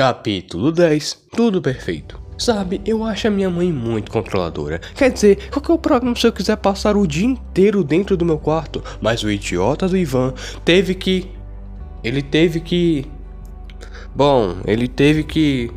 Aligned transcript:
Capítulo 0.00 0.72
10 0.72 1.26
Tudo 1.36 1.60
perfeito. 1.60 2.18
Sabe, 2.38 2.80
eu 2.86 3.04
acho 3.04 3.28
a 3.28 3.30
minha 3.30 3.50
mãe 3.50 3.70
muito 3.70 4.10
controladora. 4.10 4.80
Quer 4.94 5.12
dizer, 5.12 5.50
qualquer 5.50 5.76
programa 5.76 6.16
se 6.16 6.26
eu 6.26 6.32
quiser 6.32 6.56
passar 6.56 6.96
o 6.96 7.06
dia 7.06 7.26
inteiro 7.26 7.84
dentro 7.84 8.16
do 8.16 8.24
meu 8.24 8.38
quarto, 8.38 8.82
mas 8.98 9.22
o 9.22 9.30
idiota 9.30 9.86
do 9.86 9.98
Ivan 9.98 10.32
teve 10.64 10.94
que. 10.94 11.28
Ele 12.02 12.22
teve 12.22 12.60
que. 12.60 13.04
Bom, 14.16 14.56
ele 14.66 14.88
teve 14.88 15.22
que. 15.22 15.70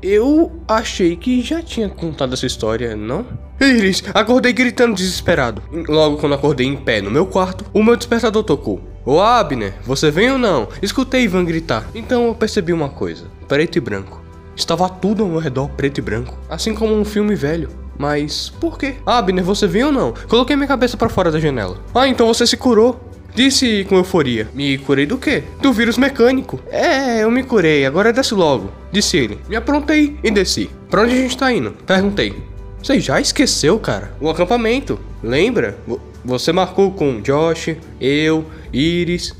Eu 0.00 0.62
achei 0.68 1.16
que 1.16 1.42
já 1.42 1.60
tinha 1.60 1.88
contado 1.88 2.32
essa 2.32 2.46
história, 2.46 2.94
não? 2.94 3.26
Iris, 3.60 4.04
acordei 4.14 4.52
gritando 4.52 4.94
desesperado. 4.94 5.60
Logo 5.88 6.18
quando 6.18 6.36
acordei 6.36 6.68
em 6.68 6.76
pé 6.76 7.00
no 7.00 7.10
meu 7.10 7.26
quarto, 7.26 7.64
o 7.74 7.82
meu 7.82 7.96
despertador 7.96 8.44
tocou. 8.44 8.95
Ô 9.06 9.20
Abner, 9.20 9.74
você 9.84 10.10
vem 10.10 10.32
ou 10.32 10.36
não? 10.36 10.68
Escutei 10.82 11.22
Ivan 11.22 11.44
gritar. 11.44 11.86
Então 11.94 12.26
eu 12.26 12.34
percebi 12.34 12.72
uma 12.72 12.88
coisa: 12.88 13.26
preto 13.46 13.78
e 13.78 13.80
branco. 13.80 14.20
Estava 14.56 14.88
tudo 14.88 15.22
ao 15.22 15.28
meu 15.28 15.38
redor 15.38 15.68
preto 15.68 15.98
e 15.98 16.02
branco, 16.02 16.36
assim 16.50 16.74
como 16.74 16.92
um 16.92 17.04
filme 17.04 17.36
velho. 17.36 17.68
Mas 17.96 18.48
por 18.60 18.76
quê? 18.76 18.96
Abner, 19.06 19.44
você 19.44 19.68
vem 19.68 19.84
ou 19.84 19.92
não? 19.92 20.12
Coloquei 20.26 20.56
minha 20.56 20.66
cabeça 20.66 20.96
para 20.96 21.08
fora 21.08 21.30
da 21.30 21.38
janela. 21.38 21.78
Ah, 21.94 22.08
então 22.08 22.26
você 22.26 22.44
se 22.44 22.56
curou. 22.56 23.00
Disse 23.32 23.84
com 23.88 23.96
euforia. 23.96 24.48
Me 24.52 24.76
curei 24.78 25.06
do 25.06 25.18
quê? 25.18 25.44
Do 25.62 25.72
vírus 25.72 25.96
mecânico. 25.96 26.58
É, 26.68 27.22
eu 27.22 27.30
me 27.30 27.44
curei, 27.44 27.86
agora 27.86 28.12
desce 28.12 28.34
logo. 28.34 28.72
Disse 28.90 29.16
ele. 29.18 29.38
Me 29.48 29.54
aprontei 29.54 30.18
e 30.24 30.30
desci. 30.32 30.68
Pra 30.90 31.02
onde 31.02 31.12
a 31.12 31.18
gente 31.18 31.36
tá 31.36 31.52
indo? 31.52 31.72
Perguntei. 31.86 32.34
Você 32.82 32.98
já 32.98 33.20
esqueceu, 33.20 33.78
cara? 33.78 34.12
O 34.20 34.28
acampamento. 34.28 34.98
Lembra? 35.22 35.78
Você 36.26 36.50
marcou 36.50 36.90
com 36.90 37.20
Josh, 37.20 37.76
eu, 38.00 38.44
Iris. 38.72 39.32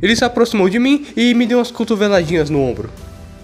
Ele 0.00 0.14
se 0.14 0.24
aproximou 0.24 0.68
de 0.68 0.78
mim 0.78 1.04
e 1.16 1.34
me 1.34 1.44
deu 1.44 1.58
umas 1.58 1.72
cotoveladinhas 1.72 2.48
no 2.48 2.62
ombro. 2.62 2.88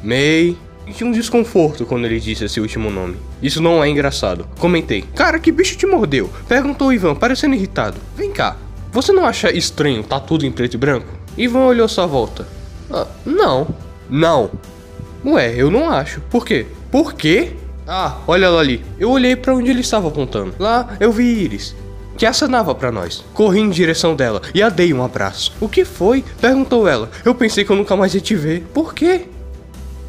May. 0.00 0.56
Senti 0.86 1.02
um 1.02 1.10
desconforto 1.10 1.84
quando 1.86 2.04
ele 2.04 2.20
disse 2.20 2.44
esse 2.44 2.60
último 2.60 2.90
nome. 2.90 3.16
Isso 3.42 3.60
não 3.60 3.82
é 3.82 3.88
engraçado. 3.88 4.46
Comentei. 4.60 5.02
Cara, 5.16 5.40
que 5.40 5.50
bicho 5.50 5.76
te 5.76 5.86
mordeu? 5.86 6.30
Perguntou 6.46 6.92
Ivan, 6.92 7.16
parecendo 7.16 7.56
irritado. 7.56 7.96
Vem 8.16 8.30
cá, 8.30 8.56
você 8.92 9.10
não 9.10 9.26
acha 9.26 9.50
estranho 9.50 10.04
tá 10.04 10.20
tudo 10.20 10.46
em 10.46 10.52
preto 10.52 10.74
e 10.74 10.78
branco? 10.78 11.08
Ivan 11.36 11.64
olhou 11.64 11.88
sua 11.88 12.06
volta. 12.06 12.46
Ah, 12.92 13.08
não. 13.26 13.66
Não. 14.08 14.52
Ué, 15.24 15.52
eu 15.56 15.68
não 15.68 15.90
acho. 15.90 16.20
Por 16.30 16.46
quê? 16.46 16.66
Por 16.92 17.14
quê? 17.14 17.54
Ah, 17.88 18.18
olha 18.28 18.44
ela 18.44 18.60
ali. 18.60 18.84
Eu 19.00 19.10
olhei 19.10 19.34
para 19.34 19.52
onde 19.52 19.68
ele 19.68 19.80
estava 19.80 20.06
apontando. 20.06 20.54
Lá 20.60 20.96
eu 21.00 21.10
vi 21.10 21.24
Iris, 21.24 21.74
que 22.16 22.26
acenava 22.26 22.74
para 22.74 22.92
nós. 22.92 23.24
Corri 23.34 23.60
em 23.60 23.70
direção 23.70 24.14
dela 24.14 24.40
e 24.54 24.62
a 24.62 24.68
dei 24.68 24.92
um 24.92 25.02
abraço. 25.04 25.52
O 25.60 25.68
que 25.68 25.84
foi? 25.84 26.24
perguntou 26.40 26.88
ela. 26.88 27.10
Eu 27.24 27.34
pensei 27.34 27.64
que 27.64 27.70
eu 27.70 27.76
nunca 27.76 27.96
mais 27.96 28.14
ia 28.14 28.20
te 28.20 28.34
ver. 28.34 28.62
Por 28.72 28.94
quê? 28.94 29.28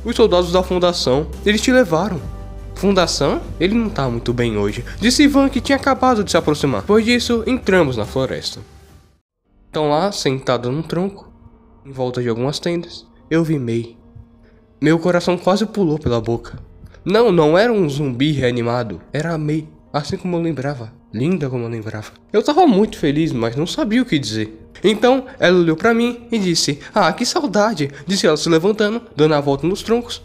Os 0.03 0.16
soldados 0.16 0.52
da 0.52 0.62
fundação, 0.62 1.28
eles 1.45 1.62
te 1.62 1.72
levaram. 1.72 2.22
Fundação? 2.75 3.42
Ele 3.59 3.73
não 3.73 3.89
tá 3.89 4.09
muito 4.09 4.34
bem 4.34 4.58
hoje. 4.58 4.84
Disse 5.00 5.23
Ivan 5.23 5.50
que 5.50 5.62
tinha 5.62 5.78
acabado 5.78 6.23
de 6.23 6.31
se 6.31 6.38
aproximar. 6.38 6.81
Depois 6.81 7.03
disso, 7.06 7.44
entramos 7.47 7.97
na 7.97 8.06
floresta. 8.06 8.59
Então 9.69 9.90
lá, 9.90 10.12
sentado 10.12 10.72
num 10.72 10.81
tronco, 10.81 11.31
em 11.86 11.92
volta 11.92 12.22
de 12.22 12.30
algumas 12.30 12.59
tendas, 12.59 13.06
eu 13.30 13.44
vi 13.44 13.58
May. 13.58 13.97
Meu 14.81 15.00
coração 15.00 15.38
quase 15.38 15.66
pulou 15.66 15.97
pela 15.97 16.22
boca. 16.22 16.59
Não, 17.03 17.31
não 17.31 17.58
era 17.58 17.72
um 17.72 17.90
zumbi 17.90 18.31
reanimado, 18.31 19.02
era 19.14 19.36
a 19.36 19.40
assim 19.94 20.17
como 20.17 20.36
eu 20.36 20.42
lembrava, 20.42 20.92
linda 21.16 21.50
como 21.50 21.64
eu 21.64 21.70
lembrava. 21.70 22.12
Eu 22.32 22.44
tava 22.44 22.68
muito 22.68 23.00
feliz, 23.00 23.32
mas 23.32 23.56
não 23.56 23.66
sabia 23.66 24.02
o 24.02 24.06
que 24.06 24.20
dizer. 24.20 24.62
Então 24.84 25.26
ela 25.40 25.58
olhou 25.58 25.76
para 25.76 25.94
mim 25.94 26.28
e 26.32 26.38
disse: 26.38 26.80
Ah, 26.94 27.12
que 27.14 27.26
saudade! 27.26 27.90
Disse 28.06 28.28
ela 28.28 28.38
se 28.38 28.50
levantando, 28.50 29.02
dando 29.16 29.34
a 29.34 29.42
volta 29.42 29.66
nos 29.66 29.82
troncos 29.82 30.22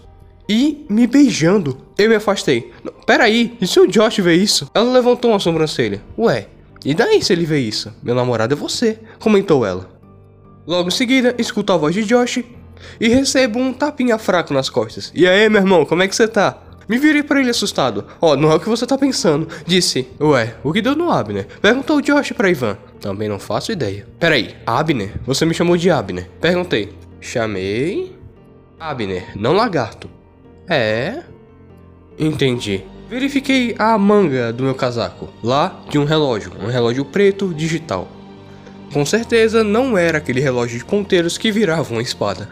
e 0.49 0.85
me 0.89 1.07
beijando. 1.07 1.79
Eu 1.97 2.09
me 2.09 2.17
afastei. 2.17 2.73
Peraí, 3.07 3.57
e 3.61 3.67
se 3.67 3.79
o 3.79 3.87
Josh 3.87 4.19
ver 4.19 4.35
isso? 4.35 4.69
Ela 4.75 4.93
levantou 4.93 5.31
uma 5.31 5.39
sobrancelha. 5.39 6.03
Ué, 6.19 6.49
e 6.85 6.93
daí 6.93 7.23
se 7.23 7.33
ele 7.33 7.47
vê 7.47 7.61
isso? 7.61 7.95
Meu 8.03 8.15
namorado 8.15 8.53
é 8.53 8.57
você, 8.57 8.99
comentou 9.21 9.65
ela. 9.65 9.89
Logo 10.67 10.89
em 10.89 10.93
seguida, 10.93 11.35
escuto 11.39 11.73
a 11.73 11.77
voz 11.77 11.95
de 11.95 12.05
Josh 12.05 12.43
e 13.01 13.09
recebo 13.09 13.59
um 13.59 13.73
tapinha 13.73 14.19
fraco 14.19 14.53
nas 14.53 14.69
costas. 14.69 15.13
E 15.15 15.27
aí, 15.27 15.49
meu 15.49 15.61
irmão, 15.61 15.85
como 15.85 16.03
é 16.03 16.09
que 16.09 16.17
você 16.17 16.27
tá? 16.27 16.59
Me 16.91 16.99
virei 16.99 17.23
para 17.23 17.39
ele 17.39 17.51
assustado. 17.51 18.05
Ó, 18.21 18.33
oh, 18.33 18.37
não 18.37 18.51
é 18.51 18.57
o 18.57 18.59
que 18.59 18.69
você 18.69 18.85
tá 18.85 18.99
pensando. 18.99 19.47
Disse, 19.65 20.09
ué, 20.21 20.57
o 20.65 20.73
que 20.73 20.83
deu 20.83 20.97
no 20.97 21.09
Abner? 21.09 21.47
Perguntou 21.63 22.01
Josh 22.01 22.33
para 22.33 22.51
Ivan. 22.51 22.77
Também 23.01 23.29
não 23.29 23.39
faço 23.39 23.71
ideia. 23.71 24.09
Peraí, 24.19 24.57
Abner? 24.67 25.13
Você 25.25 25.47
me 25.47 25.55
chamou 25.55 25.77
de 25.77 25.89
Abner? 25.89 26.29
Perguntei. 26.41 26.89
Chamei. 27.21 28.13
Abner, 28.81 29.39
não 29.39 29.53
lagarto. 29.53 30.11
É? 30.69 31.23
Entendi. 32.19 32.83
Verifiquei 33.09 33.77
a 33.79 33.97
manga 33.97 34.53
do 34.53 34.65
meu 34.65 34.75
casaco. 34.75 35.29
Lá 35.45 35.81
de 35.89 35.97
um 35.97 36.05
relógio, 36.05 36.51
um 36.61 36.67
relógio 36.67 37.05
preto 37.05 37.55
digital. 37.55 38.09
Com 38.93 39.07
certeza 39.07 39.63
não 39.63 39.97
era 39.97 40.19
aquele 40.19 40.41
relógio 40.41 40.77
de 40.77 40.85
ponteiros 40.85 41.39
que 41.39 41.53
virava 41.53 41.93
uma 41.93 42.03
espada. 42.03 42.49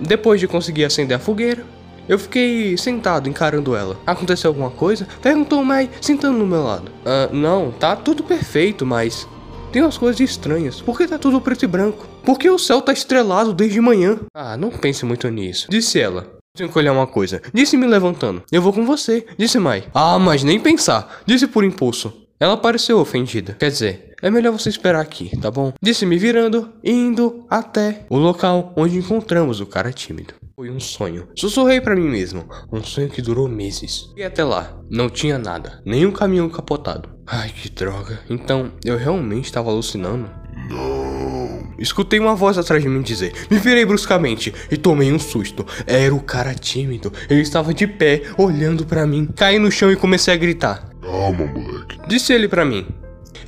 depois 0.00 0.38
de 0.38 0.46
conseguir 0.46 0.84
acender 0.84 1.16
a 1.16 1.20
fogueira, 1.20 1.64
eu 2.10 2.18
fiquei 2.18 2.76
sentado 2.76 3.28
encarando 3.28 3.76
ela. 3.76 3.96
Aconteceu 4.04 4.50
alguma 4.50 4.68
coisa? 4.70 5.06
Perguntou 5.22 5.62
Mai, 5.64 5.88
sentando 6.00 6.36
no 6.38 6.46
meu 6.46 6.64
lado. 6.64 6.90
não, 7.32 7.70
tá 7.70 7.94
tudo 7.94 8.24
perfeito, 8.24 8.84
mas 8.84 9.28
tem 9.70 9.80
umas 9.80 9.96
coisas 9.96 10.20
estranhas. 10.20 10.80
Por 10.80 10.98
que 10.98 11.06
tá 11.06 11.16
tudo 11.16 11.40
preto 11.40 11.64
e 11.64 11.68
branco? 11.68 12.04
Por 12.24 12.36
que 12.36 12.50
o 12.50 12.58
céu 12.58 12.82
tá 12.82 12.92
estrelado 12.92 13.54
desde 13.54 13.80
manhã? 13.80 14.18
Ah, 14.34 14.56
não 14.56 14.70
pense 14.70 15.04
muito 15.04 15.28
nisso, 15.28 15.68
disse 15.70 16.00
ela. 16.00 16.26
Tenho 16.56 16.68
que 16.68 16.76
olhar 16.76 16.92
uma 16.92 17.06
coisa. 17.06 17.40
Disse 17.54 17.76
me 17.76 17.86
levantando. 17.86 18.42
Eu 18.50 18.60
vou 18.60 18.72
com 18.72 18.84
você, 18.84 19.24
disse 19.38 19.60
Mai. 19.60 19.84
Ah, 19.94 20.18
mas 20.18 20.42
nem 20.42 20.58
pensar, 20.58 21.22
disse 21.24 21.46
por 21.46 21.62
impulso. 21.62 22.12
Ela 22.40 22.56
pareceu 22.56 22.98
ofendida. 22.98 23.54
Quer 23.58 23.70
dizer, 23.70 24.14
é 24.20 24.30
melhor 24.30 24.52
você 24.52 24.68
esperar 24.68 25.00
aqui, 25.00 25.30
tá 25.38 25.50
bom? 25.50 25.72
Disse 25.80 26.04
me 26.04 26.18
virando, 26.18 26.70
indo 26.82 27.44
até 27.48 28.04
o 28.10 28.16
local 28.16 28.72
onde 28.74 28.98
encontramos 28.98 29.60
o 29.60 29.66
cara 29.66 29.92
tímido. 29.92 30.39
Foi 30.60 30.68
um 30.68 30.78
sonho. 30.78 31.26
Sussurrei 31.34 31.80
para 31.80 31.96
mim 31.96 32.06
mesmo. 32.06 32.46
Um 32.70 32.84
sonho 32.84 33.08
que 33.08 33.22
durou 33.22 33.48
meses. 33.48 34.10
E 34.14 34.22
até 34.22 34.44
lá, 34.44 34.78
não 34.90 35.08
tinha 35.08 35.38
nada. 35.38 35.80
Nenhum 35.86 36.12
caminhão 36.12 36.50
capotado. 36.50 37.08
Ai, 37.26 37.48
que 37.48 37.70
droga. 37.70 38.20
Então, 38.28 38.70
eu 38.84 38.98
realmente 38.98 39.46
estava 39.46 39.70
alucinando? 39.70 40.30
Não. 40.68 41.72
Escutei 41.78 42.20
uma 42.20 42.34
voz 42.34 42.58
atrás 42.58 42.82
de 42.82 42.90
mim 42.90 43.00
dizer. 43.00 43.32
Me 43.50 43.56
virei 43.58 43.86
bruscamente 43.86 44.52
e 44.70 44.76
tomei 44.76 45.10
um 45.10 45.18
susto. 45.18 45.64
Era 45.86 46.14
o 46.14 46.20
cara 46.20 46.54
tímido. 46.54 47.10
Ele 47.30 47.40
estava 47.40 47.72
de 47.72 47.86
pé, 47.86 48.24
olhando 48.36 48.84
para 48.84 49.06
mim. 49.06 49.30
Caí 49.34 49.58
no 49.58 49.72
chão 49.72 49.90
e 49.90 49.96
comecei 49.96 50.34
a 50.34 50.36
gritar. 50.36 50.90
Calma, 51.00 51.46
moleque. 51.46 51.98
Disse 52.06 52.34
ele 52.34 52.48
para 52.48 52.66
mim. 52.66 52.86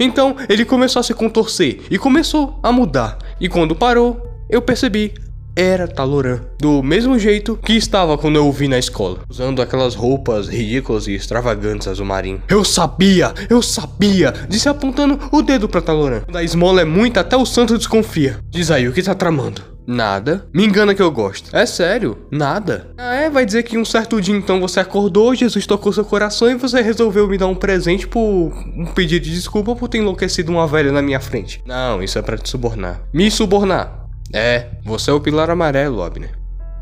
Então 0.00 0.34
ele 0.48 0.64
começou 0.64 1.00
a 1.00 1.02
se 1.02 1.12
contorcer 1.12 1.82
e 1.90 1.98
começou 1.98 2.58
a 2.62 2.72
mudar. 2.72 3.18
E 3.38 3.50
quando 3.50 3.76
parou, 3.76 4.32
eu 4.48 4.62
percebi 4.62 5.12
era 5.54 5.86
Taloran, 5.86 6.40
do 6.58 6.82
mesmo 6.82 7.18
jeito 7.18 7.56
que 7.56 7.74
estava 7.74 8.16
quando 8.16 8.36
eu 8.36 8.46
o 8.46 8.52
vi 8.52 8.68
na 8.68 8.78
escola, 8.78 9.18
usando 9.28 9.60
aquelas 9.60 9.94
roupas 9.94 10.48
ridículas 10.48 11.06
e 11.06 11.14
extravagantes 11.14 11.88
azul 11.88 12.06
marinho. 12.06 12.42
Eu 12.48 12.64
sabia, 12.64 13.32
eu 13.50 13.60
sabia, 13.60 14.32
disse 14.48 14.68
apontando 14.68 15.18
o 15.30 15.42
dedo 15.42 15.68
para 15.68 15.82
Taloran. 15.82 16.22
Da 16.30 16.42
esmola 16.42 16.80
é 16.80 16.84
muito, 16.84 17.18
até 17.18 17.36
o 17.36 17.46
santo 17.46 17.76
desconfia. 17.76 18.38
Diz 18.48 18.70
aí, 18.70 18.88
o 18.88 18.92
que 18.92 19.02
tá 19.02 19.14
tramando? 19.14 19.72
Nada. 19.86 20.46
Me 20.54 20.64
engana 20.64 20.94
que 20.94 21.02
eu 21.02 21.10
gosto. 21.10 21.54
É 21.54 21.66
sério? 21.66 22.18
Nada. 22.30 22.90
Ah, 22.96 23.14
é? 23.14 23.28
Vai 23.28 23.44
dizer 23.44 23.64
que 23.64 23.76
um 23.76 23.84
certo 23.84 24.20
dia 24.20 24.36
então 24.36 24.60
você 24.60 24.80
acordou, 24.80 25.34
Jesus 25.34 25.66
tocou 25.66 25.92
seu 25.92 26.04
coração 26.04 26.48
e 26.48 26.54
você 26.54 26.80
resolveu 26.80 27.26
me 27.28 27.36
dar 27.36 27.48
um 27.48 27.54
presente 27.54 28.06
por 28.06 28.20
um 28.20 28.86
pedido 28.94 29.24
de 29.24 29.34
desculpa 29.34 29.74
por 29.74 29.88
ter 29.88 29.98
enlouquecido 29.98 30.52
uma 30.52 30.66
velha 30.66 30.92
na 30.92 31.02
minha 31.02 31.20
frente. 31.20 31.60
Não, 31.66 32.02
isso 32.02 32.18
é 32.18 32.22
para 32.22 32.38
te 32.38 32.48
subornar. 32.48 33.02
Me 33.12 33.30
subornar? 33.30 34.01
É, 34.32 34.66
você 34.82 35.10
é 35.10 35.12
o 35.12 35.20
pilar 35.20 35.50
amarelo, 35.50 36.02
Abner. 36.02 36.30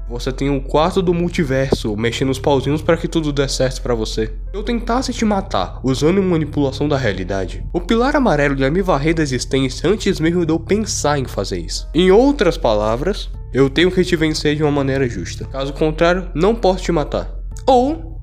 Você 0.08 0.32
tem 0.32 0.50
um 0.50 0.60
quarto 0.60 1.02
do 1.02 1.14
multiverso 1.14 1.96
mexendo 1.96 2.30
os 2.30 2.38
pauzinhos 2.38 2.82
para 2.82 2.96
que 2.96 3.08
tudo 3.08 3.32
dê 3.32 3.46
certo 3.48 3.80
para 3.82 3.94
você. 3.94 4.32
Eu 4.52 4.62
tentasse 4.62 5.12
te 5.12 5.24
matar 5.24 5.80
usando 5.84 6.22
manipulação 6.22 6.88
da 6.88 6.96
realidade, 6.96 7.64
o 7.72 7.80
pilar 7.80 8.16
amarelo 8.16 8.58
ia 8.58 8.70
me 8.70 8.82
varrer 8.82 9.14
da 9.14 9.22
existência 9.22 9.88
antes 9.88 10.18
mesmo 10.18 10.46
de 10.46 10.52
eu 10.52 10.58
pensar 10.58 11.18
em 11.18 11.24
fazer 11.24 11.58
isso. 11.58 11.88
Em 11.94 12.10
outras 12.10 12.56
palavras, 12.56 13.30
eu 13.52 13.70
tenho 13.70 13.90
que 13.90 14.04
te 14.04 14.16
vencer 14.16 14.56
de 14.56 14.62
uma 14.62 14.72
maneira 14.72 15.08
justa. 15.08 15.44
Caso 15.44 15.72
contrário, 15.72 16.28
não 16.34 16.54
posso 16.54 16.84
te 16.84 16.92
matar. 16.92 17.32
Ou 17.66 18.20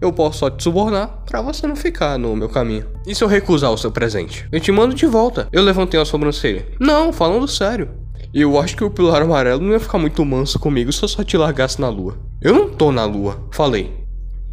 eu 0.00 0.12
posso 0.12 0.38
só 0.40 0.50
te 0.50 0.62
subornar 0.62 1.22
para 1.24 1.40
você 1.40 1.66
não 1.66 1.76
ficar 1.76 2.18
no 2.18 2.36
meu 2.36 2.48
caminho. 2.48 2.86
E 3.06 3.14
se 3.14 3.22
eu 3.22 3.28
recusar 3.28 3.70
o 3.70 3.78
seu 3.78 3.90
presente? 3.90 4.46
Eu 4.50 4.60
te 4.60 4.72
mando 4.72 4.94
de 4.94 5.06
volta. 5.06 5.48
Eu 5.52 5.62
levantei 5.62 6.00
a 6.00 6.04
sobrancelha. 6.04 6.66
Não, 6.80 7.12
falando 7.12 7.46
sério. 7.46 7.90
Eu 8.38 8.60
acho 8.60 8.76
que 8.76 8.84
o 8.84 8.90
pilar 8.90 9.22
amarelo 9.22 9.62
não 9.62 9.72
ia 9.72 9.80
ficar 9.80 9.96
muito 9.96 10.22
manso 10.22 10.58
comigo 10.58 10.92
se 10.92 11.02
eu 11.02 11.08
só 11.08 11.24
te 11.24 11.38
largasse 11.38 11.80
na 11.80 11.88
lua. 11.88 12.18
Eu 12.38 12.52
não 12.52 12.68
tô 12.68 12.92
na 12.92 13.02
lua, 13.02 13.42
falei. 13.50 13.90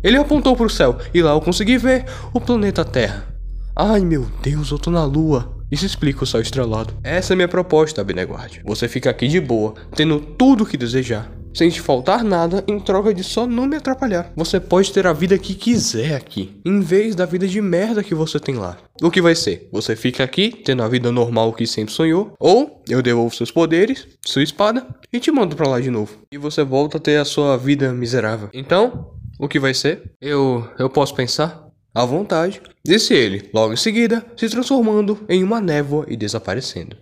Ele 0.01 0.15
apontou 0.15 0.55
pro 0.55 0.69
céu 0.69 0.97
e 1.13 1.21
lá 1.21 1.31
eu 1.31 1.41
consegui 1.41 1.77
ver 1.77 2.05
o 2.33 2.39
planeta 2.39 2.85
Terra. 2.85 3.27
Ai 3.75 3.99
meu 3.99 4.25
Deus, 4.41 4.71
eu 4.71 4.79
tô 4.79 4.89
na 4.89 5.03
lua. 5.03 5.62
Isso 5.73 5.87
explica 5.87 6.23
o 6.23 6.27
céu 6.27 6.39
estrelado. 6.39 6.93
Essa 7.03 7.33
é 7.33 7.35
minha 7.35 7.47
proposta, 7.47 7.99
Abneguard. 7.99 8.61
Você 8.63 8.87
fica 8.87 9.09
aqui 9.09 9.27
de 9.27 9.41
boa, 9.41 9.73
tendo 9.95 10.19
tudo 10.19 10.63
o 10.63 10.67
que 10.67 10.77
desejar. 10.77 11.31
sem 11.51 11.69
te 11.69 11.81
faltar 11.81 12.23
nada 12.23 12.63
em 12.67 12.79
troca 12.79 13.13
de 13.13 13.23
só 13.23 13.45
não 13.47 13.65
me 13.65 13.75
atrapalhar. 13.75 14.31
Você 14.35 14.59
pode 14.59 14.91
ter 14.91 15.05
a 15.05 15.13
vida 15.13 15.37
que 15.37 15.53
quiser 15.53 16.15
aqui, 16.15 16.59
em 16.65 16.79
vez 16.79 17.15
da 17.15 17.25
vida 17.25 17.47
de 17.47 17.61
merda 17.61 18.03
que 18.03 18.15
você 18.15 18.39
tem 18.39 18.55
lá. 18.55 18.77
O 19.01 19.11
que 19.11 19.21
vai 19.21 19.35
ser? 19.35 19.69
Você 19.71 19.95
fica 19.95 20.23
aqui, 20.23 20.49
tendo 20.49 20.83
a 20.83 20.87
vida 20.87 21.11
normal 21.11 21.53
que 21.53 21.67
sempre 21.67 21.93
sonhou, 21.93 22.33
ou 22.39 22.83
eu 22.89 23.01
devolvo 23.01 23.35
seus 23.35 23.51
poderes, 23.51 24.07
sua 24.25 24.43
espada, 24.43 24.85
e 25.11 25.19
te 25.19 25.31
mando 25.31 25.55
pra 25.55 25.67
lá 25.67 25.79
de 25.79 25.91
novo. 25.91 26.17
E 26.31 26.37
você 26.37 26.63
volta 26.63 26.97
a 26.97 27.01
ter 27.01 27.17
a 27.17 27.25
sua 27.25 27.57
vida 27.57 27.91
miserável. 27.93 28.49
Então, 28.53 29.11
o 29.39 29.47
que 29.47 29.59
vai 29.59 29.73
ser? 29.73 30.11
Eu. 30.21 30.67
eu 30.79 30.89
posso 30.89 31.13
pensar? 31.15 31.63
À 31.95 32.05
vontade, 32.05 32.59
disse 32.83 33.13
ele, 33.13 33.49
logo 33.53 33.73
em 33.73 33.77
seguida, 33.77 34.25
se 34.35 34.49
transformando 34.49 35.19
em 35.29 35.43
uma 35.43 35.61
névoa 35.61 36.05
e 36.07 36.17
desaparecendo. 36.17 36.97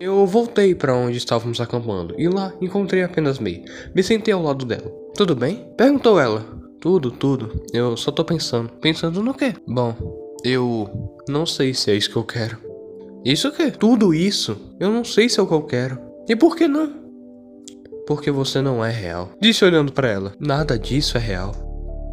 Eu 0.00 0.26
voltei 0.26 0.74
para 0.74 0.96
onde 0.96 1.18
estávamos 1.18 1.60
acampando 1.60 2.14
e 2.18 2.26
lá 2.26 2.54
encontrei 2.60 3.02
apenas 3.02 3.38
May. 3.38 3.62
Me 3.94 4.02
sentei 4.02 4.32
ao 4.32 4.42
lado 4.42 4.64
dela. 4.64 4.90
Tudo 5.14 5.36
bem? 5.36 5.68
Perguntou 5.76 6.18
ela. 6.18 6.40
Tudo, 6.80 7.10
tudo. 7.10 7.62
Eu 7.72 7.96
só 7.96 8.10
tô 8.10 8.24
pensando. 8.24 8.70
Pensando 8.80 9.22
no 9.22 9.34
quê? 9.34 9.54
Bom, 9.68 9.94
eu 10.42 10.90
não 11.28 11.44
sei 11.44 11.74
se 11.74 11.90
é 11.90 11.94
isso 11.94 12.10
que 12.10 12.16
eu 12.16 12.24
quero. 12.24 12.58
Isso 13.24 13.48
o 13.48 13.52
quê? 13.52 13.70
Tudo 13.70 14.12
isso. 14.12 14.74
Eu 14.80 14.90
não 14.90 15.04
sei 15.04 15.28
se 15.28 15.38
é 15.38 15.42
o 15.42 15.46
que 15.46 15.54
eu 15.54 15.62
quero. 15.62 15.98
E 16.28 16.34
por 16.34 16.56
que 16.56 16.66
não? 16.66 16.92
Porque 18.06 18.30
você 18.30 18.60
não 18.60 18.84
é 18.84 18.90
real. 18.90 19.30
Disse 19.40 19.64
olhando 19.64 19.92
para 19.92 20.08
ela. 20.08 20.34
Nada 20.40 20.76
disso 20.76 21.16
é 21.16 21.20
real. 21.20 21.71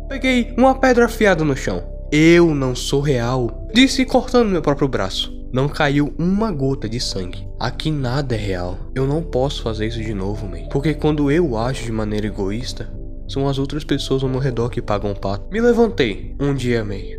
Peguei 0.09 0.51
uma 0.57 0.73
pedra 0.73 1.05
afiada 1.05 1.45
no 1.45 1.55
chão. 1.55 1.83
Eu 2.11 2.55
não 2.55 2.75
sou 2.75 2.99
real. 2.99 3.69
Disse 3.71 4.03
cortando 4.03 4.49
meu 4.49 4.59
próprio 4.59 4.87
braço. 4.87 5.31
Não 5.53 5.69
caiu 5.69 6.11
uma 6.17 6.51
gota 6.51 6.89
de 6.89 6.99
sangue. 6.99 7.47
Aqui 7.59 7.91
nada 7.91 8.33
é 8.33 8.37
real. 8.37 8.75
Eu 8.95 9.05
não 9.05 9.21
posso 9.21 9.61
fazer 9.61 9.85
isso 9.85 10.01
de 10.01 10.15
novo, 10.15 10.47
May. 10.47 10.67
Porque 10.71 10.95
quando 10.95 11.29
eu 11.29 11.55
ajo 11.55 11.83
de 11.83 11.91
maneira 11.91 12.25
egoísta, 12.25 12.89
são 13.27 13.47
as 13.47 13.59
outras 13.59 13.83
pessoas 13.83 14.23
ao 14.23 14.29
meu 14.29 14.39
redor 14.39 14.69
que 14.69 14.81
pagam 14.81 15.11
o 15.11 15.19
pato. 15.19 15.45
Me 15.51 15.61
levantei. 15.61 16.35
Um 16.39 16.55
dia, 16.55 16.83
May. 16.83 17.15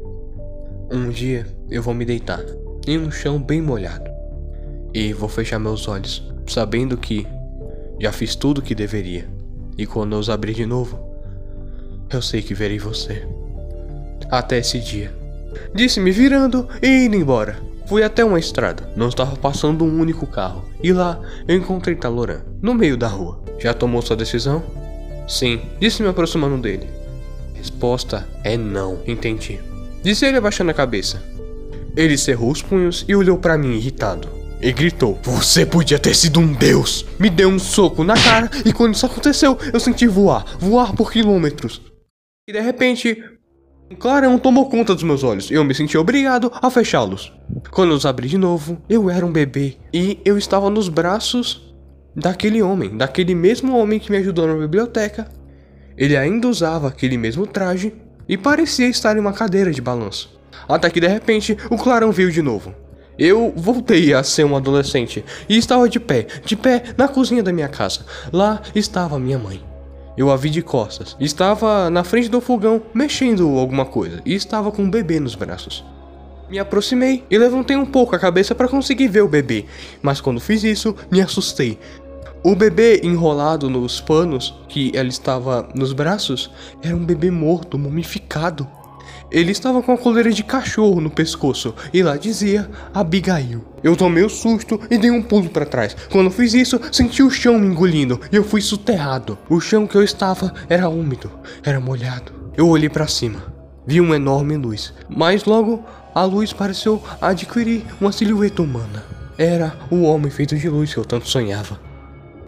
Um 0.90 1.10
dia 1.10 1.46
eu 1.70 1.84
vou 1.84 1.94
me 1.94 2.04
deitar 2.04 2.44
em 2.88 2.98
um 2.98 3.12
chão 3.12 3.40
bem 3.40 3.62
molhado. 3.62 4.10
E 4.92 5.12
vou 5.12 5.28
fechar 5.28 5.60
meus 5.60 5.86
olhos, 5.86 6.28
sabendo 6.44 6.96
que 6.96 7.24
já 8.00 8.10
fiz 8.10 8.34
tudo 8.34 8.58
o 8.58 8.62
que 8.62 8.74
deveria. 8.74 9.28
E 9.78 9.86
quando 9.86 10.14
eu 10.14 10.18
os 10.18 10.28
abrir 10.28 10.54
de 10.54 10.66
novo, 10.66 11.09
eu 12.12 12.22
sei 12.22 12.42
que 12.42 12.54
verei 12.54 12.78
você. 12.78 13.26
Até 14.30 14.58
esse 14.58 14.78
dia. 14.78 15.12
Disse-me 15.74 16.10
virando 16.10 16.68
e 16.82 17.04
indo 17.04 17.16
embora. 17.16 17.56
Fui 17.86 18.04
até 18.04 18.24
uma 18.24 18.38
estrada, 18.38 18.88
não 18.94 19.08
estava 19.08 19.34
passando 19.36 19.84
um 19.84 20.00
único 20.00 20.24
carro, 20.24 20.64
e 20.80 20.92
lá 20.92 21.20
eu 21.48 21.56
encontrei 21.56 21.96
Taloran, 21.96 22.42
no 22.62 22.72
meio 22.72 22.96
da 22.96 23.08
rua. 23.08 23.42
Já 23.58 23.74
tomou 23.74 24.00
sua 24.00 24.16
decisão? 24.16 24.62
Sim, 25.26 25.60
disse 25.80 26.00
me 26.00 26.08
aproximando 26.08 26.56
dele. 26.56 26.86
Resposta 27.54 28.28
é 28.44 28.56
não, 28.56 29.00
entendi. 29.06 29.58
Disse 30.02 30.24
ele 30.24 30.38
abaixando 30.38 30.70
a 30.70 30.74
cabeça. 30.74 31.22
Ele 31.96 32.16
cerrou 32.16 32.52
os 32.52 32.62
punhos 32.62 33.04
e 33.08 33.14
olhou 33.14 33.38
para 33.38 33.58
mim 33.58 33.74
irritado. 33.74 34.28
E 34.62 34.72
gritou: 34.72 35.18
Você 35.24 35.66
podia 35.66 35.98
ter 35.98 36.14
sido 36.14 36.38
um 36.38 36.52
deus! 36.52 37.04
Me 37.18 37.28
deu 37.28 37.48
um 37.48 37.58
soco 37.58 38.04
na 38.04 38.14
cara 38.14 38.48
e 38.64 38.72
quando 38.72 38.94
isso 38.94 39.06
aconteceu, 39.06 39.58
eu 39.72 39.80
senti 39.80 40.06
voar, 40.06 40.44
voar 40.58 40.94
por 40.94 41.10
quilômetros. 41.10 41.82
E 42.50 42.52
de 42.52 42.60
repente, 42.60 43.22
um 43.88 43.94
clarão 43.94 44.36
tomou 44.36 44.68
conta 44.68 44.92
dos 44.92 45.04
meus 45.04 45.22
olhos 45.22 45.52
e 45.52 45.54
eu 45.54 45.62
me 45.62 45.72
senti 45.72 45.96
obrigado 45.96 46.50
a 46.52 46.68
fechá-los. 46.68 47.32
Quando 47.70 47.92
os 47.92 48.04
abri 48.04 48.26
de 48.26 48.36
novo, 48.36 48.82
eu 48.88 49.08
era 49.08 49.24
um 49.24 49.30
bebê 49.30 49.76
e 49.94 50.18
eu 50.24 50.36
estava 50.36 50.68
nos 50.68 50.88
braços 50.88 51.72
daquele 52.12 52.60
homem, 52.60 52.96
daquele 52.96 53.36
mesmo 53.36 53.78
homem 53.78 54.00
que 54.00 54.10
me 54.10 54.16
ajudou 54.16 54.48
na 54.48 54.54
biblioteca. 54.54 55.30
Ele 55.96 56.16
ainda 56.16 56.48
usava 56.48 56.88
aquele 56.88 57.16
mesmo 57.16 57.46
traje 57.46 57.94
e 58.28 58.36
parecia 58.36 58.88
estar 58.88 59.16
em 59.16 59.20
uma 59.20 59.32
cadeira 59.32 59.70
de 59.70 59.80
balanço. 59.80 60.36
Até 60.68 60.90
que 60.90 60.98
de 60.98 61.06
repente 61.06 61.56
o 61.70 61.76
clarão 61.76 62.10
veio 62.10 62.32
de 62.32 62.42
novo. 62.42 62.74
Eu 63.16 63.52
voltei 63.54 64.12
a 64.12 64.24
ser 64.24 64.42
um 64.42 64.56
adolescente 64.56 65.24
e 65.48 65.56
estava 65.56 65.88
de 65.88 66.00
pé, 66.00 66.26
de 66.44 66.56
pé 66.56 66.82
na 66.98 67.06
cozinha 67.06 67.44
da 67.44 67.52
minha 67.52 67.68
casa. 67.68 68.04
Lá 68.32 68.60
estava 68.74 69.20
minha 69.20 69.38
mãe. 69.38 69.69
Eu 70.20 70.30
a 70.30 70.36
vi 70.36 70.50
de 70.50 70.60
costas. 70.60 71.16
Estava 71.18 71.88
na 71.88 72.04
frente 72.04 72.28
do 72.28 72.42
fogão 72.42 72.82
mexendo 72.92 73.58
alguma 73.58 73.86
coisa 73.86 74.20
e 74.26 74.34
estava 74.34 74.70
com 74.70 74.82
um 74.82 74.90
bebê 74.90 75.18
nos 75.18 75.34
braços. 75.34 75.82
Me 76.50 76.58
aproximei 76.58 77.24
e 77.30 77.38
levantei 77.38 77.74
um 77.74 77.86
pouco 77.86 78.14
a 78.14 78.18
cabeça 78.18 78.54
para 78.54 78.68
conseguir 78.68 79.08
ver 79.08 79.22
o 79.22 79.28
bebê, 79.28 79.64
mas 80.02 80.20
quando 80.20 80.38
fiz 80.38 80.62
isso, 80.62 80.94
me 81.10 81.22
assustei. 81.22 81.78
O 82.44 82.54
bebê 82.54 83.00
enrolado 83.02 83.70
nos 83.70 83.98
panos 83.98 84.54
que 84.68 84.92
ela 84.94 85.08
estava 85.08 85.66
nos 85.74 85.94
braços 85.94 86.50
era 86.82 86.94
um 86.94 87.02
bebê 87.02 87.30
morto, 87.30 87.78
mumificado. 87.78 88.68
Ele 89.30 89.52
estava 89.52 89.80
com 89.80 89.92
a 89.92 89.98
coleira 89.98 90.32
de 90.32 90.42
cachorro 90.42 91.00
no 91.00 91.08
pescoço 91.08 91.72
e 91.92 92.02
lá 92.02 92.16
dizia 92.16 92.68
Abigail. 92.92 93.64
Eu 93.82 93.94
tomei 93.94 94.22
o 94.24 94.26
um 94.26 94.28
susto 94.28 94.80
e 94.90 94.98
dei 94.98 95.10
um 95.10 95.22
pulo 95.22 95.48
para 95.48 95.64
trás. 95.64 95.96
Quando 96.10 96.30
fiz 96.30 96.52
isso, 96.52 96.80
senti 96.90 97.22
o 97.22 97.30
chão 97.30 97.58
me 97.58 97.66
engolindo 97.66 98.20
e 98.32 98.36
eu 98.36 98.42
fui 98.42 98.60
soterrado. 98.60 99.38
O 99.48 99.60
chão 99.60 99.86
que 99.86 99.96
eu 99.96 100.02
estava 100.02 100.52
era 100.68 100.88
úmido, 100.88 101.30
era 101.62 101.78
molhado. 101.78 102.32
Eu 102.56 102.68
olhei 102.68 102.88
para 102.88 103.06
cima, 103.06 103.40
vi 103.86 104.00
uma 104.00 104.16
enorme 104.16 104.56
luz, 104.56 104.92
mas 105.08 105.44
logo 105.44 105.84
a 106.14 106.24
luz 106.24 106.52
pareceu 106.52 107.02
adquirir 107.20 107.84
uma 108.00 108.10
silhueta 108.10 108.62
humana. 108.62 109.04
Era 109.38 109.74
o 109.90 110.02
homem 110.02 110.30
feito 110.30 110.56
de 110.56 110.68
luz 110.68 110.92
que 110.92 110.98
eu 110.98 111.04
tanto 111.04 111.28
sonhava. 111.28 111.89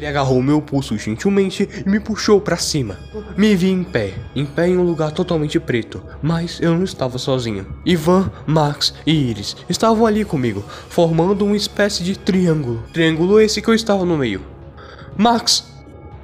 Ele 0.02 0.08
agarrou 0.08 0.42
meu 0.42 0.60
pulso 0.60 0.98
gentilmente 0.98 1.68
e 1.86 1.88
me 1.88 2.00
puxou 2.00 2.40
para 2.40 2.56
cima. 2.56 2.98
Me 3.36 3.54
vi 3.54 3.70
em 3.70 3.84
pé, 3.84 4.14
em 4.34 4.44
pé 4.44 4.66
em 4.66 4.76
um 4.76 4.82
lugar 4.82 5.12
totalmente 5.12 5.60
preto, 5.60 6.02
mas 6.20 6.58
eu 6.60 6.74
não 6.74 6.82
estava 6.82 7.18
sozinho. 7.18 7.64
Ivan, 7.86 8.28
Max 8.44 8.94
e 9.06 9.12
Iris 9.12 9.56
estavam 9.68 10.04
ali 10.04 10.24
comigo, 10.24 10.64
formando 10.88 11.44
uma 11.44 11.56
espécie 11.56 12.02
de 12.02 12.18
triângulo. 12.18 12.82
Triângulo 12.92 13.38
esse 13.38 13.62
que 13.62 13.68
eu 13.68 13.74
estava 13.74 14.04
no 14.04 14.18
meio. 14.18 14.42
Max 15.16 15.70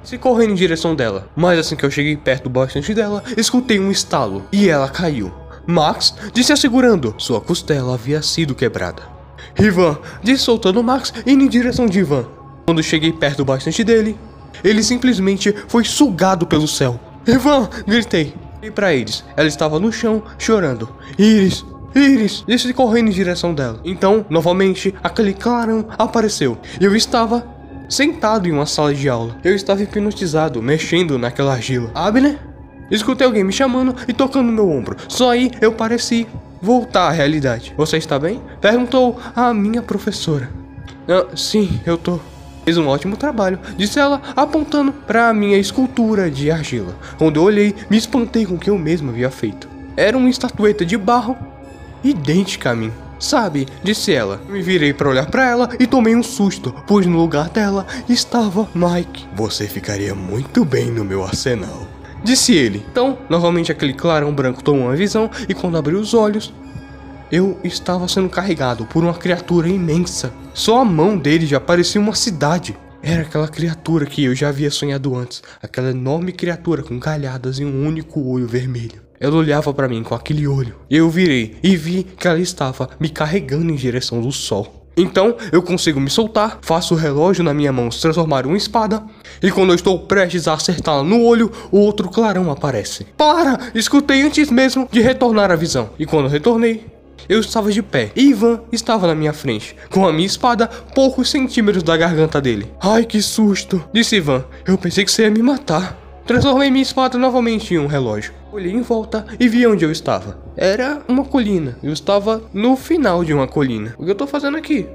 se 0.03 0.17
correndo 0.17 0.51
em 0.51 0.55
direção 0.55 0.93
dela, 0.93 1.29
mas 1.33 1.57
assim 1.57 1.77
que 1.77 1.85
eu 1.85 1.91
cheguei 1.91 2.17
perto 2.17 2.49
bastante 2.49 2.93
dela, 2.93 3.23
escutei 3.37 3.79
um 3.79 3.89
estalo 3.89 4.43
e 4.51 4.67
ela 4.67 4.89
caiu. 4.89 5.33
Max 5.65 6.13
disse 6.33 6.51
assegurando, 6.51 7.15
sua 7.17 7.39
costela 7.39 7.93
havia 7.93 8.21
sido 8.21 8.53
quebrada. 8.53 9.03
Ivan 9.57 9.97
disse 10.21 10.43
soltando 10.43 10.83
Max 10.83 11.13
indo 11.25 11.45
em 11.45 11.47
direção 11.47 11.85
de 11.85 11.99
Ivan. 11.99 12.38
Quando 12.69 12.83
cheguei 12.83 13.11
perto 13.11 13.43
bastante 13.43 13.83
dele, 13.83 14.15
ele 14.63 14.83
simplesmente 14.83 15.51
foi 15.67 15.83
sugado 15.83 16.45
pelo 16.45 16.67
céu. 16.67 16.99
Ivan! 17.25 17.67
gritei. 17.87 18.35
E 18.61 18.69
para 18.69 18.93
eles, 18.93 19.25
ela 19.35 19.47
estava 19.47 19.79
no 19.79 19.91
chão 19.91 20.21
chorando. 20.37 20.87
Iris! 21.17 21.65
Iris! 21.95 22.43
Disse 22.47 22.71
correndo 22.71 23.07
em 23.07 23.11
direção 23.11 23.55
dela. 23.55 23.79
Então, 23.83 24.23
novamente, 24.29 24.93
aquele 25.01 25.33
clarão 25.33 25.87
apareceu. 25.97 26.59
Eu 26.79 26.95
estava 26.95 27.43
sentado 27.89 28.47
em 28.47 28.51
uma 28.51 28.67
sala 28.67 28.93
de 28.93 29.09
aula. 29.09 29.35
Eu 29.43 29.55
estava 29.55 29.81
hipnotizado, 29.81 30.61
mexendo 30.61 31.17
naquela 31.17 31.53
argila. 31.53 31.89
Abner? 31.95 32.37
Escutei 32.91 33.25
alguém 33.25 33.43
me 33.43 33.51
chamando 33.51 33.95
e 34.07 34.13
tocando 34.13 34.51
meu 34.51 34.69
ombro. 34.69 34.95
Só 35.07 35.31
aí 35.31 35.49
eu 35.59 35.71
pareci 35.71 36.27
voltar 36.61 37.07
à 37.07 37.11
realidade. 37.11 37.73
Você 37.75 37.97
está 37.97 38.19
bem? 38.19 38.39
Perguntou 38.61 39.19
a 39.35 39.55
minha 39.55 39.81
professora. 39.81 40.51
Ah, 41.07 41.35
sim, 41.35 41.81
eu 41.83 41.97
tô. 41.97 42.19
Fez 42.65 42.77
um 42.77 42.87
ótimo 42.87 43.17
trabalho, 43.17 43.59
disse 43.77 43.99
ela, 43.99 44.21
apontando 44.35 44.91
para 44.91 45.29
a 45.29 45.33
minha 45.33 45.57
escultura 45.57 46.29
de 46.29 46.51
argila. 46.51 46.95
Quando 47.17 47.37
eu 47.37 47.43
olhei, 47.43 47.75
me 47.89 47.97
espantei 47.97 48.45
com 48.45 48.55
o 48.55 48.59
que 48.59 48.69
eu 48.69 48.77
mesmo 48.77 49.09
havia 49.09 49.29
feito. 49.29 49.67
Era 49.97 50.17
uma 50.17 50.29
estatueta 50.29 50.85
de 50.85 50.97
barro 50.97 51.37
idêntica 52.03 52.71
a 52.71 52.75
mim. 52.75 52.91
Sabe, 53.19 53.67
disse 53.83 54.13
ela. 54.13 54.41
Me 54.47 54.61
virei 54.61 54.93
para 54.93 55.09
olhar 55.09 55.25
para 55.25 55.45
ela 55.45 55.69
e 55.77 55.85
tomei 55.85 56.15
um 56.15 56.23
susto, 56.23 56.73
pois 56.87 57.05
no 57.05 57.17
lugar 57.17 57.49
dela 57.49 57.85
estava 58.07 58.67
Mike. 58.73 59.27
Você 59.35 59.67
ficaria 59.67 60.15
muito 60.15 60.63
bem 60.63 60.89
no 60.89 61.03
meu 61.03 61.23
arsenal. 61.23 61.85
Disse 62.23 62.53
ele. 62.55 62.85
Então, 62.91 63.17
novamente 63.29 63.71
aquele 63.71 63.93
clarão 63.93 64.33
branco 64.33 64.63
tomou 64.63 64.85
uma 64.85 64.95
visão 64.95 65.29
e 65.47 65.53
quando 65.53 65.77
abri 65.77 65.95
os 65.95 66.13
olhos, 66.13 66.53
eu 67.31 67.59
estava 67.63 68.07
sendo 68.07 68.29
carregado 68.29 68.85
por 68.85 69.03
uma 69.03 69.13
criatura 69.13 69.67
imensa. 69.67 70.33
Só 70.53 70.81
a 70.81 70.85
mão 70.85 71.17
dele 71.17 71.45
já 71.45 71.59
parecia 71.59 72.01
uma 72.01 72.15
cidade. 72.15 72.77
Era 73.01 73.21
aquela 73.21 73.47
criatura 73.47 74.05
que 74.05 74.23
eu 74.23 74.35
já 74.35 74.49
havia 74.49 74.69
sonhado 74.69 75.15
antes, 75.15 75.41
aquela 75.61 75.91
enorme 75.91 76.33
criatura 76.33 76.83
com 76.83 76.99
galhadas 76.99 77.59
e 77.59 77.65
um 77.65 77.87
único 77.87 78.21
olho 78.21 78.47
vermelho. 78.47 79.01
Ela 79.19 79.35
olhava 79.35 79.73
para 79.73 79.87
mim 79.87 80.03
com 80.03 80.15
aquele 80.15 80.47
olho. 80.47 80.75
Eu 80.89 81.09
virei 81.09 81.57
e 81.63 81.75
vi 81.75 82.03
que 82.03 82.27
ela 82.27 82.39
estava 82.39 82.89
me 82.99 83.09
carregando 83.09 83.71
em 83.71 83.75
direção 83.75 84.21
do 84.21 84.31
sol. 84.31 84.79
Então 84.97 85.37
eu 85.51 85.61
consigo 85.61 85.99
me 85.99 86.09
soltar, 86.09 86.59
faço 86.61 86.93
o 86.93 86.97
relógio 86.97 87.43
na 87.43 87.53
minha 87.53 87.71
mão 87.71 87.89
se 87.89 88.01
transformar 88.01 88.45
em 88.45 88.49
uma 88.49 88.57
espada, 88.57 89.01
e 89.41 89.49
quando 89.49 89.69
eu 89.69 89.75
estou 89.75 89.99
prestes 89.99 90.45
a 90.45 90.53
acertá-la 90.53 91.03
no 91.03 91.23
olho, 91.23 91.49
o 91.71 91.79
outro 91.79 92.09
clarão 92.09 92.51
aparece. 92.51 93.05
Para! 93.15 93.57
Escutei 93.73 94.21
antes 94.23 94.51
mesmo 94.51 94.89
de 94.91 94.99
retornar 94.99 95.51
à 95.51 95.55
visão, 95.55 95.91
e 95.97 96.05
quando 96.05 96.27
retornei, 96.27 96.85
Eu 97.27 97.39
estava 97.39 97.71
de 97.71 97.81
pé 97.81 98.11
e 98.15 98.29
Ivan 98.29 98.61
estava 98.71 99.07
na 99.07 99.15
minha 99.15 99.33
frente, 99.33 99.75
com 99.89 100.07
a 100.07 100.13
minha 100.13 100.25
espada 100.25 100.67
poucos 100.67 101.29
centímetros 101.29 101.83
da 101.83 101.97
garganta 101.97 102.39
dele. 102.39 102.71
Ai, 102.79 103.05
que 103.05 103.21
susto! 103.21 103.83
Disse 103.93 104.17
Ivan. 104.17 104.45
Eu 104.65 104.77
pensei 104.77 105.03
que 105.03 105.11
você 105.11 105.23
ia 105.23 105.31
me 105.31 105.41
matar. 105.41 105.97
Transformei 106.25 106.69
minha 106.69 106.83
espada 106.83 107.17
novamente 107.17 107.73
em 107.73 107.79
um 107.79 107.87
relógio. 107.87 108.33
Olhei 108.51 108.71
em 108.71 108.81
volta 108.81 109.25
e 109.39 109.47
vi 109.47 109.65
onde 109.65 109.83
eu 109.83 109.91
estava. 109.91 110.37
Era 110.55 111.01
uma 111.07 111.25
colina. 111.25 111.77
Eu 111.81 111.91
estava 111.91 112.43
no 112.53 112.75
final 112.75 113.23
de 113.23 113.33
uma 113.33 113.47
colina. 113.47 113.95
O 113.97 114.05
que 114.05 114.11
eu 114.11 114.15
tô 114.15 114.27
fazendo 114.27 114.55
aqui? 114.55 114.87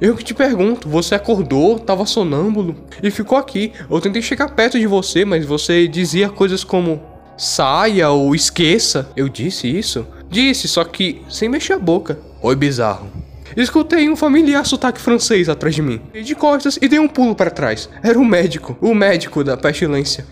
Eu 0.00 0.14
que 0.14 0.22
te 0.22 0.34
pergunto, 0.34 0.88
você 0.88 1.14
acordou, 1.14 1.78
tava 1.78 2.04
sonâmbulo 2.04 2.76
e 3.02 3.10
ficou 3.10 3.38
aqui. 3.38 3.72
Eu 3.90 4.00
tentei 4.00 4.20
chegar 4.20 4.50
perto 4.50 4.78
de 4.78 4.86
você, 4.86 5.24
mas 5.24 5.44
você 5.44 5.88
dizia 5.88 6.28
coisas 6.28 6.62
como 6.62 7.00
saia 7.36 8.10
ou 8.10 8.34
esqueça. 8.34 9.10
Eu 9.16 9.28
disse 9.28 9.68
isso? 9.68 10.06
Disse, 10.30 10.68
só 10.68 10.84
que 10.84 11.22
sem 11.28 11.48
mexer 11.48 11.74
a 11.74 11.78
boca. 11.78 12.18
Oi, 12.42 12.56
bizarro. 12.56 13.10
Escutei 13.56 14.08
um 14.08 14.16
familiar 14.16 14.66
sotaque 14.66 15.00
francês 15.00 15.48
atrás 15.48 15.74
de 15.74 15.82
mim. 15.82 16.00
De 16.12 16.34
costas 16.34 16.78
e 16.80 16.88
dei 16.88 16.98
um 16.98 17.08
pulo 17.08 17.34
para 17.34 17.50
trás. 17.50 17.88
Era 18.02 18.18
o 18.18 18.24
médico, 18.24 18.76
o 18.80 18.94
médico 18.94 19.44
da 19.44 19.56
pestilência. 19.56 20.26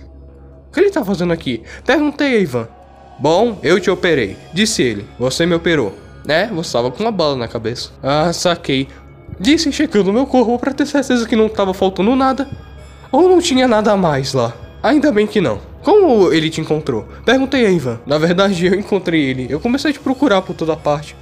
O 0.68 0.72
que 0.72 0.80
ele 0.80 0.90
tá 0.90 1.04
fazendo 1.04 1.32
aqui? 1.32 1.62
Perguntei 1.86 2.36
a 2.36 2.40
Ivan. 2.40 2.68
Bom, 3.18 3.58
eu 3.62 3.78
te 3.78 3.90
operei, 3.90 4.36
disse 4.52 4.82
ele. 4.82 5.06
Você 5.18 5.46
me 5.46 5.54
operou. 5.54 5.96
É, 6.26 6.46
você 6.48 6.68
estava 6.68 6.90
com 6.90 7.02
uma 7.02 7.12
bala 7.12 7.36
na 7.36 7.46
cabeça. 7.46 7.90
Ah, 8.02 8.32
saquei. 8.32 8.88
Disse 9.38 9.70
checando 9.72 10.12
meu 10.12 10.26
corpo 10.26 10.58
para 10.58 10.72
ter 10.72 10.86
certeza 10.86 11.26
que 11.26 11.36
não 11.36 11.46
estava 11.46 11.72
faltando 11.72 12.14
nada. 12.16 12.48
Ou 13.12 13.28
não 13.28 13.40
tinha 13.40 13.68
nada 13.68 13.92
a 13.92 13.96
mais 13.96 14.32
lá. 14.32 14.52
Ainda 14.82 15.12
bem 15.12 15.26
que 15.26 15.40
não. 15.40 15.60
Como 15.84 16.32
ele 16.32 16.48
te 16.48 16.62
encontrou? 16.62 17.06
Perguntei 17.26 17.66
a 17.66 17.70
Ivan. 17.70 18.00
Na 18.06 18.16
verdade, 18.16 18.64
eu 18.66 18.74
encontrei 18.74 19.20
ele. 19.20 19.46
Eu 19.50 19.60
comecei 19.60 19.90
a 19.90 19.92
te 19.92 20.00
procurar 20.00 20.40
por 20.40 20.56
toda 20.56 20.74
parte. 20.74 21.14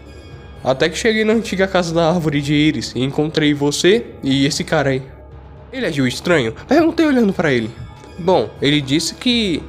Até 0.62 0.88
que 0.88 0.96
cheguei 0.96 1.24
na 1.24 1.32
antiga 1.32 1.66
casa 1.66 1.92
da 1.92 2.08
árvore 2.08 2.40
de 2.40 2.54
íris 2.54 2.92
e 2.94 3.02
encontrei 3.02 3.52
você 3.52 4.06
e 4.22 4.46
esse 4.46 4.62
cara 4.62 4.90
aí. 4.90 5.02
Ele 5.72 5.84
agiu 5.84 6.06
estranho? 6.06 6.54
Perguntei 6.68 7.04
olhando 7.04 7.32
para 7.32 7.52
ele. 7.52 7.68
Bom, 8.16 8.48
ele 8.62 8.80
disse 8.80 9.16
que 9.16 9.60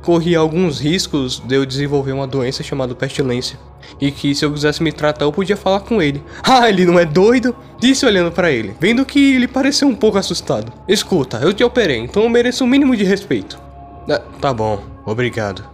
corria 0.00 0.38
alguns 0.38 0.78
riscos 0.78 1.42
de 1.44 1.56
eu 1.56 1.66
desenvolver 1.66 2.12
uma 2.12 2.28
doença 2.28 2.62
chamada 2.62 2.94
pestilência. 2.94 3.58
E 4.00 4.12
que 4.12 4.32
se 4.32 4.44
eu 4.44 4.52
quisesse 4.52 4.80
me 4.80 4.92
tratar, 4.92 5.24
eu 5.24 5.32
podia 5.32 5.56
falar 5.56 5.80
com 5.80 6.00
ele. 6.00 6.22
Ah, 6.44 6.68
ele 6.68 6.86
não 6.86 7.00
é 7.00 7.04
doido? 7.04 7.56
Disse 7.80 8.06
olhando 8.06 8.30
para 8.30 8.52
ele, 8.52 8.76
vendo 8.78 9.04
que 9.04 9.34
ele 9.34 9.48
pareceu 9.48 9.88
um 9.88 9.94
pouco 9.94 10.18
assustado. 10.18 10.72
Escuta, 10.86 11.38
eu 11.38 11.52
te 11.52 11.64
operei, 11.64 11.98
então 11.98 12.22
eu 12.22 12.28
mereço 12.28 12.62
um 12.62 12.68
mínimo 12.68 12.94
de 12.96 13.02
respeito. 13.02 13.65
Ah, 14.08 14.22
tá 14.40 14.52
bom, 14.52 14.82
obrigado. 15.04 15.64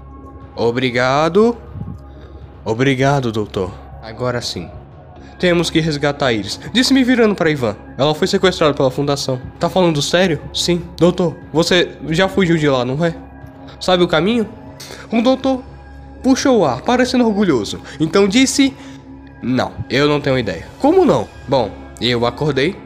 Obrigado. 0.57 1.57
Obrigado, 2.65 3.33
doutor. 3.33 3.73
Agora 4.03 4.41
sim. 4.41 4.71
Temos 5.39 5.71
que 5.71 5.81
resgatar 5.81 6.33
Iris. 6.33 6.61
Disse-me 6.73 7.03
virando 7.03 7.35
para 7.35 7.51
Ivan. 7.51 7.77
Ela 7.99 8.15
foi 8.15 8.29
sequestrada 8.29 8.73
pela 8.75 8.91
fundação. 8.91 9.41
Tá 9.59 9.69
falando 9.69 10.01
sério? 10.01 10.41
Sim. 10.55 10.85
Doutor, 10.97 11.37
você 11.53 11.97
já 12.11 12.29
fugiu 12.29 12.57
de 12.57 12.69
lá, 12.69 12.85
não 12.85 13.05
é? 13.05 13.15
Sabe 13.81 14.05
o 14.05 14.09
caminho? 14.09 14.49
O 15.11 15.21
doutor 15.21 15.63
puxou 16.23 16.61
o 16.61 16.65
ar, 16.65 16.81
parecendo 16.83 17.27
orgulhoso. 17.27 17.81
Então 17.99 18.29
disse: 18.29 18.75
Não, 19.43 19.73
eu 19.91 20.09
não 20.09 20.21
tenho 20.21 20.39
ideia. 20.39 20.67
Como 20.79 21.05
não? 21.05 21.29
Bom, 21.49 21.71
eu 22.01 22.25
acordei. 22.25 22.77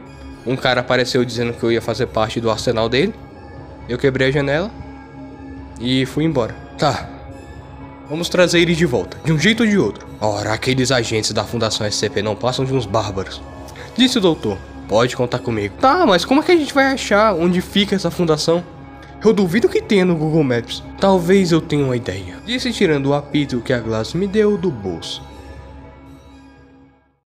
Um 0.45 0.55
cara 0.55 0.79
apareceu 0.81 1.23
dizendo 1.23 1.53
que 1.53 1.63
eu 1.63 1.71
ia 1.71 1.81
fazer 1.81 2.07
parte 2.07 2.41
do 2.41 2.49
arsenal 2.49 2.89
dele. 2.89 3.13
Eu 3.87 3.97
quebrei 3.97 4.29
a 4.29 4.31
janela 4.31 4.71
e 5.79 6.05
fui 6.05 6.23
embora. 6.23 6.55
Tá. 6.77 7.09
Vamos 8.09 8.29
trazer 8.29 8.59
ele 8.59 8.73
de 8.73 8.85
volta, 8.85 9.17
de 9.23 9.33
um 9.33 9.39
jeito 9.39 9.63
ou 9.63 9.69
de 9.69 9.77
outro. 9.77 10.07
Ora, 10.21 10.53
aqueles 10.53 10.91
agentes 10.91 11.31
da 11.31 11.43
Fundação 11.43 11.85
SCP 11.85 12.21
não 12.21 12.35
passam 12.35 12.63
de 12.63 12.73
uns 12.73 12.85
bárbaros. 12.85 13.41
Disse 13.95 14.17
o 14.17 14.21
doutor. 14.21 14.57
Pode 14.87 15.17
contar 15.17 15.39
comigo. 15.39 15.75
Tá, 15.81 16.05
mas 16.05 16.23
como 16.23 16.39
é 16.39 16.43
que 16.43 16.51
a 16.51 16.55
gente 16.55 16.73
vai 16.73 16.85
achar 16.85 17.33
onde 17.33 17.59
fica 17.59 17.95
essa 17.95 18.09
fundação? 18.09 18.63
Eu 19.23 19.33
duvido 19.33 19.67
que 19.67 19.81
tenha 19.81 20.05
no 20.05 20.15
Google 20.15 20.43
Maps. 20.43 20.81
Talvez 20.99 21.51
eu 21.51 21.59
tenha 21.59 21.83
uma 21.83 21.95
ideia. 21.95 22.37
Disse 22.45 22.71
tirando 22.71 23.07
o 23.07 23.13
apito 23.13 23.59
que 23.59 23.73
a 23.73 23.79
Glass 23.79 24.13
me 24.13 24.27
deu 24.27 24.57
do 24.57 24.71
bolso. 24.71 25.21